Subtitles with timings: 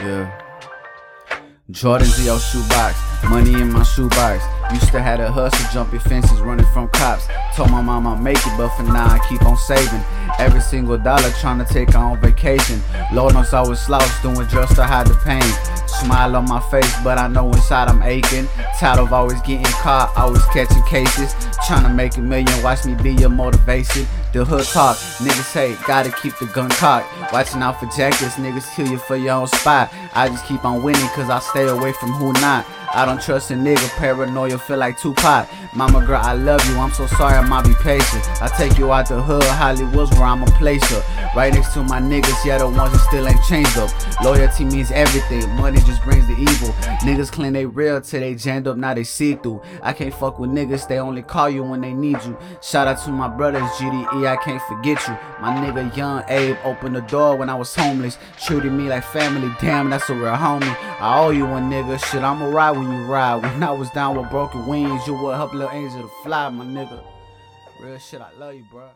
[0.00, 0.42] Yeah.
[1.70, 2.96] Jordans in your shoebox,
[3.30, 4.44] money in my shoebox.
[4.72, 7.26] Used to have a hustle, jumping fences, running from cops.
[7.56, 10.02] Told my mom I'll make it, but for now I keep on saving.
[10.38, 12.80] Every single dollar trying to take on vacation.
[13.12, 15.42] Lord knows I was lost, doing just to hide the pain.
[15.88, 18.46] Smile on my face, but I know inside I'm aching.
[18.78, 21.34] Tired of always getting caught, always catching cases.
[21.66, 24.06] Trying to make a million, watch me be your motivation.
[24.36, 27.08] The hood talk, niggas say, gotta keep the gun cocked.
[27.32, 29.90] Watching out for jackets, niggas kill you for your own spot.
[30.12, 32.66] I just keep on winning, cause I stay away from who not.
[32.96, 35.46] I don't trust a nigga, paranoia feel like Tupac.
[35.74, 38.24] Mama girl, I love you, I'm so sorry, I might be patient.
[38.40, 41.30] I take you out the hood, Hollywood's where I'ma place her.
[41.36, 43.90] Right next to my niggas, yeah, the ones that still ain't changed up.
[44.24, 46.68] Loyalty means everything, money just brings the evil.
[47.04, 49.60] Niggas claim they real till they jammed up, now they see through.
[49.82, 52.34] I can't fuck with niggas, they only call you when they need you.
[52.62, 55.18] Shout out to my brothers, GDE, I can't forget you.
[55.42, 58.16] My nigga Young Abe opened the door when I was homeless.
[58.42, 60.74] Treated me like family, damn, that's a real homie.
[60.98, 63.42] I owe you one nigga, shit, I'ma ride when you ride.
[63.42, 66.64] When I was down with broken wings, you would help little angel to fly, my
[66.64, 67.04] nigga.
[67.78, 68.88] Real shit, I love you, bro.